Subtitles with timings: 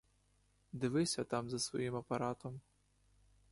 [0.73, 2.61] Дивись отам за своїм апаратом.